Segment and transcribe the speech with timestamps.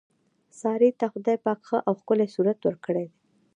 [0.59, 3.17] سارې ته خدای پاک ښه او ښکلی صورت ورکړی دی.